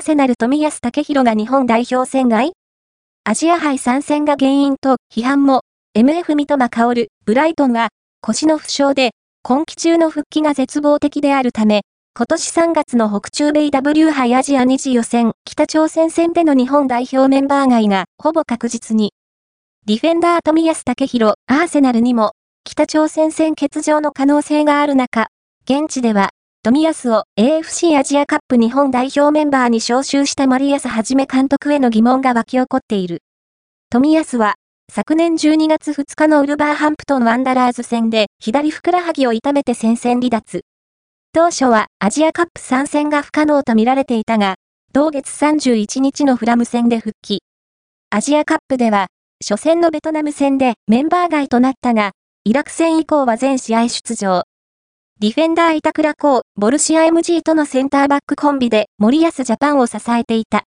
[0.00, 2.52] ーセナル富安武宏が日本代表戦外
[3.24, 5.60] アジア杯参戦が原因と批判も、
[5.94, 7.88] MF 三笘薫、ブライトンは、
[8.22, 9.10] 腰の負傷で、
[9.42, 11.82] 今季中の復帰が絶望的であるため、
[12.16, 19.12] 今年3月の北中米 W 杯アジア2次予選、北朝鮮戦での日本代表メンバー外がほぼ確実に。
[19.86, 22.32] ディフェンダー富安武宏、アーセナルにも、
[22.64, 25.28] 北朝鮮戦欠場の可能性がある中、
[25.64, 26.30] 現地では、
[26.62, 33.22] 富安を AFC アジアカップ日本代表メンバーに招集した森保はじめ監督への疑問が湧き起こっている。
[33.88, 34.56] 富安は、
[34.92, 40.60] 昨年12月2日のウルバーハンプトンワンダラーズ戦で左ふくらはぎを痛めて戦線離脱。
[41.32, 44.56] 当初はアジアカップ参戦が不可能と見られていたが、
[44.92, 47.42] 同月31日のフラム戦で復帰。
[48.10, 49.06] アジアカップでは、
[49.42, 52.10] 初戦のベトナム戦でメンバー外となったが、
[52.44, 54.42] イラク戦以降は全試合出場。
[55.20, 60.58] ディフェンダー板倉ー、ボルシア MG とのセンターバックコンビで森保ジャパンを支えていた。